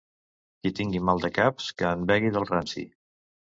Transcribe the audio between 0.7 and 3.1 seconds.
tingui maldecaps, que en begui del ranci.